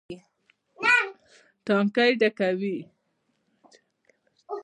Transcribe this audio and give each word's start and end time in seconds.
ټانکۍ 1.65 2.11
ډکوي. 2.21 2.77